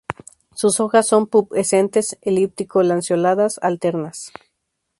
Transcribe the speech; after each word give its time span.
Sus 0.55 0.79
hojas 0.79 1.05
son 1.05 1.27
pubescentes, 1.27 2.17
elíptico-lanceoladas, 2.23 3.59
alternas. 3.61 4.31